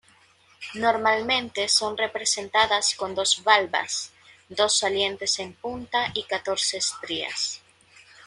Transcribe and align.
Normalmente 0.73 1.69
son 1.69 1.95
representadas 1.95 2.95
con 2.95 3.13
dos 3.13 3.43
valvas, 3.43 4.11
dos 4.49 4.75
salientes 4.79 5.37
en 5.37 5.53
punta 5.53 6.09
y 6.15 6.23
catorce 6.23 6.77
estrías. 6.77 7.61